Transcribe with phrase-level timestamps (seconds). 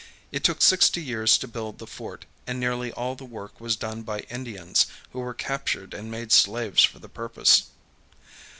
[0.31, 4.01] It took sixty years to build the fort, and nearly all the work was done
[4.01, 7.65] by Indians who were captured and made slaves for the purpose.